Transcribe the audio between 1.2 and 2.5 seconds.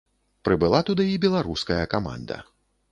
беларуская каманда.